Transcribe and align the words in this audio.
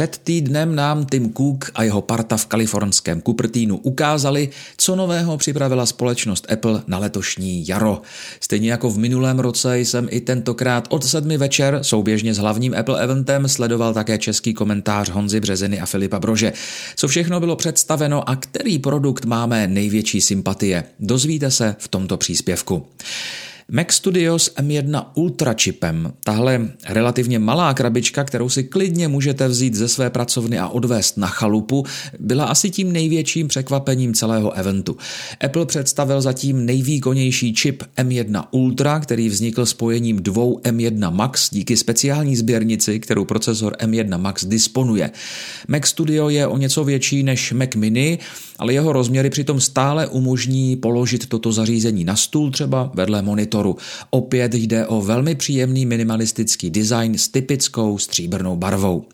před 0.00 0.18
týdnem 0.24 0.74
nám 0.74 1.06
Tim 1.06 1.32
Cook 1.32 1.70
a 1.74 1.82
jeho 1.82 2.02
parta 2.02 2.36
v 2.36 2.46
kalifornském 2.46 3.22
Cupertinu 3.22 3.76
ukázali, 3.76 4.48
co 4.76 4.96
nového 4.96 5.38
připravila 5.38 5.86
společnost 5.86 6.52
Apple 6.52 6.82
na 6.86 6.98
letošní 6.98 7.68
jaro. 7.68 8.02
Stejně 8.40 8.70
jako 8.70 8.90
v 8.90 8.98
minulém 8.98 9.38
roce 9.38 9.78
jsem 9.78 10.08
i 10.10 10.20
tentokrát 10.20 10.86
od 10.90 11.04
sedmi 11.04 11.38
večer 11.38 11.78
souběžně 11.82 12.34
s 12.34 12.38
hlavním 12.38 12.74
Apple 12.74 13.02
eventem 13.02 13.48
sledoval 13.48 13.94
také 13.94 14.18
český 14.18 14.54
komentář 14.54 15.10
Honzy 15.10 15.40
Březiny 15.40 15.80
a 15.80 15.86
Filipa 15.86 16.18
Brože. 16.18 16.52
Co 16.96 17.08
všechno 17.08 17.40
bylo 17.40 17.56
představeno 17.56 18.28
a 18.28 18.36
který 18.36 18.78
produkt 18.78 19.24
máme 19.24 19.66
největší 19.66 20.20
sympatie, 20.20 20.84
dozvíte 21.00 21.50
se 21.50 21.76
v 21.78 21.88
tomto 21.88 22.16
příspěvku. 22.16 22.86
Mac 23.72 23.92
Studio 23.92 24.38
s 24.38 24.54
M1 24.54 25.04
Ultra 25.14 25.54
čipem, 25.54 26.12
tahle 26.24 26.68
relativně 26.88 27.38
malá 27.38 27.74
krabička, 27.74 28.24
kterou 28.24 28.48
si 28.48 28.64
klidně 28.64 29.08
můžete 29.08 29.48
vzít 29.48 29.74
ze 29.74 29.88
své 29.88 30.10
pracovny 30.10 30.58
a 30.58 30.68
odvést 30.68 31.16
na 31.16 31.26
chalupu, 31.26 31.84
byla 32.18 32.44
asi 32.44 32.70
tím 32.70 32.92
největším 32.92 33.48
překvapením 33.48 34.14
celého 34.14 34.52
eventu. 34.52 34.96
Apple 35.44 35.66
představil 35.66 36.20
zatím 36.20 36.66
nejvýkonnější 36.66 37.54
čip 37.54 37.82
M1 37.98 38.44
Ultra, 38.50 39.00
který 39.00 39.28
vznikl 39.28 39.66
spojením 39.66 40.22
dvou 40.22 40.58
M1 40.58 41.14
Max 41.14 41.50
díky 41.50 41.76
speciální 41.76 42.36
sběrnici, 42.36 43.00
kterou 43.00 43.24
procesor 43.24 43.76
M1 43.80 44.18
Max 44.18 44.44
disponuje. 44.44 45.10
Mac 45.68 45.86
Studio 45.86 46.28
je 46.28 46.46
o 46.46 46.56
něco 46.56 46.84
větší 46.84 47.22
než 47.22 47.52
Mac 47.52 47.74
Mini, 47.74 48.18
ale 48.58 48.72
jeho 48.72 48.92
rozměry 48.92 49.30
přitom 49.30 49.60
stále 49.60 50.06
umožní 50.06 50.76
položit 50.76 51.26
toto 51.26 51.52
zařízení 51.52 52.04
na 52.04 52.16
stůl 52.16 52.50
třeba 52.50 52.90
vedle 52.94 53.22
monitoru. 53.22 53.59
Opět 54.10 54.54
jde 54.54 54.86
o 54.86 55.00
velmi 55.00 55.34
příjemný 55.34 55.86
minimalistický 55.86 56.70
design 56.70 57.18
s 57.18 57.28
typickou 57.28 57.98
stříbrnou 57.98 58.56
barvou. 58.56 59.04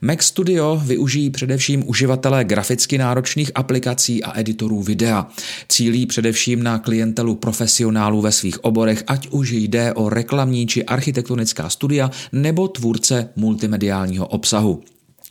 Mac 0.00 0.22
Studio 0.22 0.82
využijí 0.84 1.30
především 1.30 1.88
uživatelé 1.88 2.44
graficky 2.44 2.98
náročných 2.98 3.50
aplikací 3.54 4.24
a 4.24 4.38
editorů 4.40 4.82
videa. 4.82 5.26
Cílí 5.68 6.06
především 6.06 6.62
na 6.62 6.78
klientelu 6.78 7.34
profesionálů 7.34 8.20
ve 8.20 8.32
svých 8.32 8.64
oborech, 8.64 9.04
ať 9.06 9.28
už 9.28 9.50
jde 9.50 9.92
o 9.92 10.08
reklamní 10.08 10.66
či 10.66 10.84
architektonická 10.84 11.68
studia 11.68 12.10
nebo 12.32 12.68
tvůrce 12.68 13.28
multimediálního 13.36 14.26
obsahu. 14.26 14.82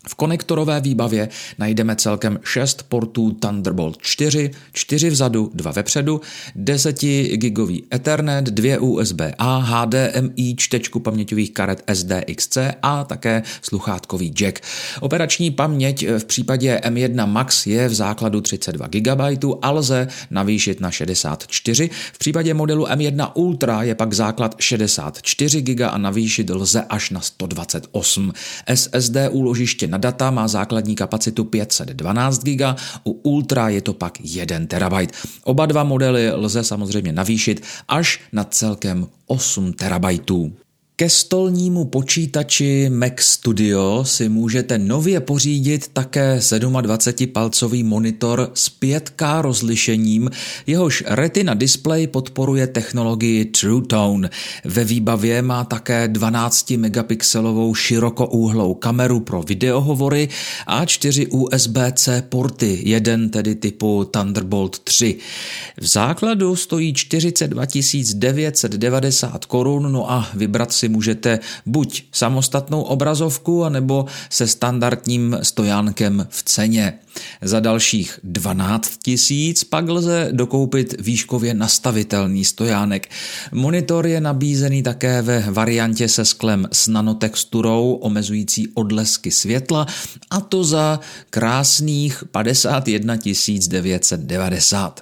V 0.08 0.16
konektorové 0.16 0.82
výbavě 0.82 1.30
najdeme 1.58 1.96
celkem 1.96 2.40
6 2.44 2.84
portů 2.84 3.32
Thunderbolt 3.32 3.98
4, 4.02 4.52
4 4.74 5.10
vzadu, 5.10 5.52
2 5.54 5.72
vepředu, 5.72 6.22
10 6.56 7.02
gigový 7.34 7.84
Ethernet, 7.94 8.46
2 8.46 8.80
USB-A, 8.80 9.58
HDMI, 9.58 10.56
čtečku 10.58 11.00
paměťových 11.00 11.52
karet 11.52 11.84
SDXC 11.94 12.58
a 12.82 13.04
také 13.04 13.44
sluchátkový 13.62 14.30
jack. 14.30 14.60
Operační 15.00 15.52
paměť 15.52 16.08
v 16.18 16.26
případě 16.26 16.82
M1 16.84 17.28
Max 17.28 17.68
je 17.68 17.88
v 17.88 17.94
základu 17.94 18.42
32 18.42 18.88
GB 18.88 19.44
a 19.62 19.72
lze 19.72 20.08
navýšit 20.32 20.80
na 20.80 20.92
64. 20.92 21.90
V 22.14 22.18
případě 22.18 22.54
modelu 22.54 22.86
M1 22.86 23.32
Ultra 23.34 23.84
je 23.84 23.96
pak 23.96 24.14
základ 24.14 24.56
64 24.60 25.62
GB 25.62 25.82
a 25.82 25.98
navýšit 25.98 26.50
lze 26.50 26.82
až 26.90 27.10
na 27.10 27.22
128. 27.22 28.34
SSD 28.74 29.16
úložiště 29.30 29.89
na 29.90 29.98
data 29.98 30.32
má 30.32 30.48
základní 30.48 30.96
kapacitu 30.96 31.44
512 31.44 32.44
GB, 32.44 32.62
u 33.04 33.12
Ultra 33.12 33.70
je 33.70 33.82
to 33.82 33.94
pak 33.94 34.18
1 34.22 34.60
TB. 34.68 35.12
Oba 35.44 35.66
dva 35.66 35.84
modely 35.84 36.32
lze 36.32 36.64
samozřejmě 36.64 37.12
navýšit 37.12 37.64
až 37.88 38.20
na 38.32 38.44
celkem 38.44 39.08
8 39.28 39.74
terabajtů. 39.74 40.54
Ke 41.00 41.10
stolnímu 41.10 41.86
počítači 41.86 42.90
Mac 42.92 43.20
Studio 43.20 44.04
si 44.06 44.30
můžete 44.30 44.78
nově 44.78 45.20
pořídit 45.20 45.88
také 45.94 46.38
27-palcový 46.38 47.86
monitor 47.86 48.52
s 48.54 48.72
5K 48.82 49.42
rozlišením, 49.42 50.30
jehož 50.68 51.04
Retina 51.08 51.54
display 51.54 52.08
podporuje 52.08 52.68
technologii 52.68 53.46
True 53.46 53.82
Tone. 53.88 54.30
Ve 54.66 54.84
výbavě 54.84 55.42
má 55.42 55.64
také 55.64 56.08
12 56.08 56.72
megapixelovou 56.72 57.76
širokoúhlou 57.76 58.74
kameru 58.74 59.20
pro 59.20 59.42
videohovory 59.42 60.30
a 60.68 60.86
4 60.86 61.28
USB-C 61.28 62.24
porty, 62.30 62.80
jeden 62.84 63.30
tedy 63.30 63.56
typu 63.56 64.04
Thunderbolt 64.06 64.80
3. 64.80 65.18
V 65.78 65.88
základu 65.88 66.56
stojí 66.56 66.94
42 66.94 67.66
990 68.14 69.46
korun, 69.46 69.92
no 69.92 70.12
a 70.12 70.30
vybrat 70.34 70.74
si 70.74 70.89
můžete 70.90 71.40
buď 71.66 72.04
samostatnou 72.12 72.82
obrazovku, 72.82 73.64
anebo 73.64 74.06
se 74.30 74.48
standardním 74.48 75.38
stojánkem 75.42 76.28
v 76.30 76.44
ceně. 76.44 76.94
Za 77.42 77.60
dalších 77.60 78.20
12 78.24 78.98
tisíc 79.04 79.64
pak 79.64 79.90
lze 79.90 80.30
dokoupit 80.32 80.96
výškově 81.02 81.54
nastavitelný 81.54 82.46
stojánek. 82.46 83.10
Monitor 83.52 84.08
je 84.08 84.22
nabízený 84.22 84.84
také 84.84 85.22
ve 85.22 85.46
variantě 85.50 86.08
se 86.08 86.26
sklem 86.26 86.68
s 86.72 86.88
nanotexturou 86.88 87.94
omezující 87.94 88.68
odlesky 88.68 89.32
světla 89.32 89.88
a 90.30 90.42
to 90.42 90.64
za 90.64 91.00
krásných 91.30 92.24
51 92.32 93.16
990. 93.68 95.02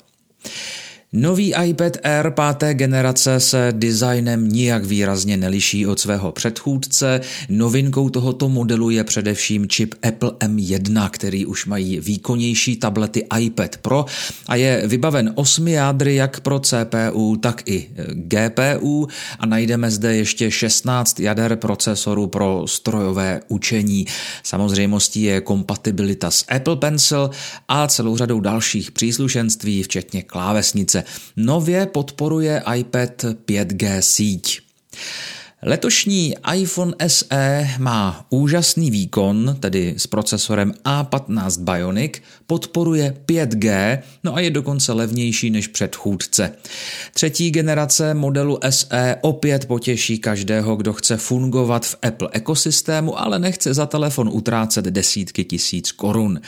Nový 1.19 1.53
iPad 1.65 1.97
Air 2.03 2.31
páté 2.31 2.73
generace 2.73 3.39
se 3.39 3.73
designem 3.77 4.49
nijak 4.49 4.85
výrazně 4.85 5.37
neliší 5.37 5.87
od 5.87 5.99
svého 5.99 6.31
předchůdce. 6.31 7.21
Novinkou 7.49 8.09
tohoto 8.09 8.49
modelu 8.49 8.89
je 8.89 9.03
především 9.03 9.67
čip 9.67 9.95
Apple 10.07 10.31
M1, 10.31 11.09
který 11.09 11.45
už 11.45 11.65
mají 11.65 11.99
výkonnější 11.99 12.75
tablety 12.75 13.27
iPad 13.39 13.77
Pro 13.77 14.05
a 14.47 14.55
je 14.55 14.83
vybaven 14.85 15.31
osmi 15.35 15.71
jádry 15.71 16.15
jak 16.15 16.39
pro 16.39 16.59
CPU, 16.59 17.35
tak 17.35 17.61
i 17.65 17.89
GPU 18.13 19.07
a 19.39 19.45
najdeme 19.45 19.91
zde 19.91 20.15
ještě 20.15 20.51
16 20.51 21.19
jader 21.19 21.55
procesoru 21.55 22.27
pro 22.27 22.63
strojové 22.65 23.41
učení. 23.47 24.05
Samozřejmostí 24.43 25.21
je 25.21 25.41
kompatibilita 25.41 26.31
s 26.31 26.45
Apple 26.55 26.75
Pencil 26.75 27.29
a 27.67 27.87
celou 27.87 28.17
řadou 28.17 28.39
dalších 28.39 28.91
příslušenství, 28.91 29.83
včetně 29.83 30.23
klávesnice 30.23 31.06
nově 31.37 31.85
podporuje 31.85 32.63
iPad 32.75 33.23
5G 33.45 33.99
síť. 33.99 34.61
Letošní 35.67 36.35
iPhone 36.55 36.93
SE 37.07 37.69
má 37.79 38.25
úžasný 38.29 38.91
výkon, 38.91 39.57
tedy 39.59 39.95
s 39.97 40.07
procesorem 40.07 40.73
A15 40.85 41.63
Bionic, 41.63 42.21
podporuje 42.47 43.17
5G, 43.25 43.99
no 44.23 44.35
a 44.35 44.39
je 44.39 44.49
dokonce 44.49 44.93
levnější 44.93 45.49
než 45.49 45.67
předchůdce. 45.67 46.51
Třetí 47.13 47.51
generace 47.51 48.13
modelu 48.13 48.59
SE 48.69 49.15
opět 49.21 49.65
potěší 49.65 50.19
každého, 50.19 50.75
kdo 50.75 50.93
chce 50.93 51.17
fungovat 51.17 51.85
v 51.85 51.95
Apple 52.01 52.29
ekosystému, 52.31 53.19
ale 53.19 53.39
nechce 53.39 53.73
za 53.73 53.85
telefon 53.85 54.29
utrácet 54.33 54.85
desítky 54.85 55.43
tisíc 55.43 55.91
korun. 55.91 56.41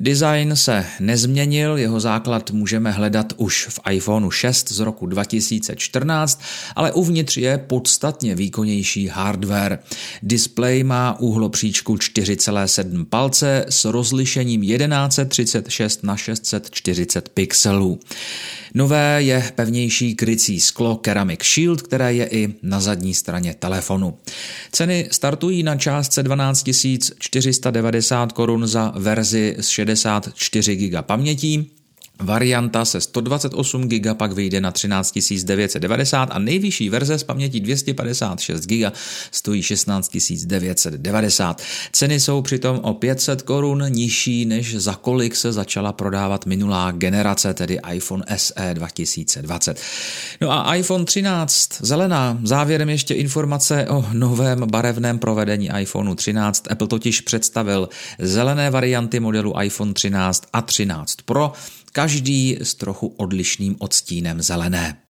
Design 0.00 0.56
se 0.56 0.86
nezměnil, 1.00 1.78
jeho 1.78 2.00
základ 2.00 2.50
můžeme 2.50 2.90
hledat 2.90 3.32
už 3.36 3.66
v 3.70 3.80
iPhoneu 3.90 4.30
6 4.30 4.72
z 4.72 4.80
roku 4.80 5.06
2014, 5.06 6.42
ale 6.76 6.92
uvnitř 6.92 7.36
je 7.36 7.58
podstatně 7.58 8.29
podstatně 8.30 8.34
výkonnější 8.34 9.08
hardware. 9.08 9.78
Display 10.22 10.84
má 10.84 11.18
úhlopříčku 11.20 11.96
4,7 11.96 13.04
palce 13.04 13.64
s 13.68 13.84
rozlišením 13.84 14.62
1136 14.62 16.04
na 16.04 16.16
640 16.16 17.28
pixelů. 17.28 17.98
Nové 18.74 19.22
je 19.22 19.52
pevnější 19.54 20.14
krycí 20.14 20.60
sklo 20.60 21.00
Ceramic 21.04 21.40
Shield, 21.44 21.82
které 21.82 22.14
je 22.14 22.26
i 22.26 22.54
na 22.62 22.80
zadní 22.80 23.14
straně 23.14 23.54
telefonu. 23.54 24.18
Ceny 24.72 25.08
startují 25.10 25.62
na 25.62 25.76
částce 25.76 26.22
12 26.22 26.70
490 27.18 28.32
korun 28.32 28.66
za 28.66 28.92
verzi 28.96 29.56
s 29.58 29.68
64 29.68 30.76
GB 30.76 31.06
pamětí, 31.06 31.79
Varianta 32.20 32.84
se 32.84 33.00
128 33.00 33.88
GB 33.88 34.16
pak 34.16 34.32
vyjde 34.32 34.60
na 34.60 34.70
13 34.70 35.18
990 35.44 36.28
a 36.32 36.38
nejvyšší 36.38 36.90
verze 36.90 37.18
s 37.18 37.24
pamětí 37.24 37.60
256 37.60 38.66
GB 38.66 38.92
stojí 39.30 39.62
16 39.62 40.16
990. 40.44 41.62
Ceny 41.92 42.20
jsou 42.20 42.42
přitom 42.42 42.80
o 42.82 42.94
500 42.94 43.42
korun 43.42 43.84
nižší, 43.88 44.44
než 44.44 44.76
za 44.76 44.94
kolik 44.94 45.36
se 45.36 45.52
začala 45.52 45.92
prodávat 45.92 46.46
minulá 46.46 46.90
generace, 46.90 47.54
tedy 47.54 47.78
iPhone 47.92 48.24
SE 48.36 48.74
2020. 48.74 49.80
No 50.40 50.52
a 50.52 50.74
iPhone 50.74 51.04
13 51.04 51.68
zelená. 51.80 52.38
Závěrem 52.44 52.88
ještě 52.88 53.14
informace 53.14 53.86
o 53.88 54.06
novém 54.12 54.70
barevném 54.70 55.18
provedení 55.18 55.70
iPhoneu 55.78 56.14
13. 56.14 56.70
Apple 56.70 56.88
totiž 56.88 57.20
představil 57.20 57.88
zelené 58.18 58.70
varianty 58.70 59.20
modelu 59.20 59.54
iPhone 59.62 59.92
13 59.92 60.44
a 60.52 60.62
13 60.62 61.16
Pro 61.24 61.52
každý 61.90 62.62
s 62.62 62.74
trochu 62.74 63.06
odlišným 63.18 63.76
odstínem 63.80 64.42
zelené. 64.42 65.02